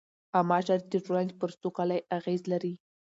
[0.35, 2.73] عامه چارې د ټولنې پر سوکالۍ اغېز لري.